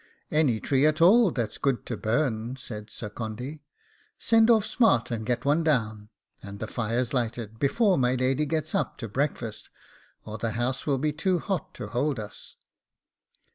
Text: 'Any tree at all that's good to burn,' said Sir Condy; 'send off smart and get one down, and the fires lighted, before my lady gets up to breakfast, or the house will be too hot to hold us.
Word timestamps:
'Any 0.31 0.59
tree 0.59 0.87
at 0.87 0.99
all 0.99 1.29
that's 1.29 1.59
good 1.59 1.85
to 1.85 1.95
burn,' 1.95 2.55
said 2.55 2.89
Sir 2.89 3.07
Condy; 3.07 3.61
'send 4.17 4.49
off 4.49 4.65
smart 4.65 5.11
and 5.11 5.27
get 5.27 5.45
one 5.45 5.63
down, 5.63 6.09
and 6.41 6.57
the 6.59 6.65
fires 6.65 7.13
lighted, 7.13 7.59
before 7.59 7.99
my 7.99 8.15
lady 8.15 8.47
gets 8.47 8.73
up 8.73 8.97
to 8.97 9.07
breakfast, 9.07 9.69
or 10.25 10.39
the 10.39 10.53
house 10.53 10.87
will 10.87 10.97
be 10.97 11.13
too 11.13 11.37
hot 11.37 11.75
to 11.75 11.85
hold 11.85 12.19
us. 12.19 12.55